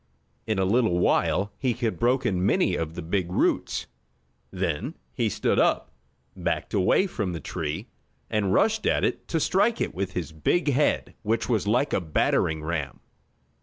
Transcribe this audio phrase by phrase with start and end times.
[0.47, 3.85] In a little while he had broken many of the big roots.
[4.49, 5.91] Then he stood up,
[6.35, 7.85] backed away from the tree,
[8.27, 12.01] and rushed at it to strike it with his big head which was like a
[12.01, 12.99] battering ram.